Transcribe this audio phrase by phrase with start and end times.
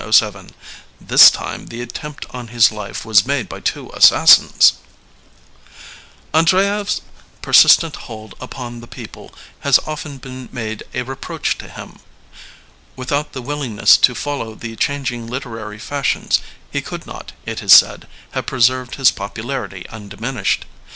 [0.99, 4.73] This time the attempt on his life was made by two assassinSn^T"
[6.33, 7.01] Andreyev's
[7.43, 14.15] persistent hold upon the^>eople has often been made a reproach to him.|^nYithout the willingness to
[14.15, 16.41] follow the changing literary fashions,
[16.71, 20.65] he could not, it is said, have preserved his popularity 10 LEONID ANDREYEV undiminished.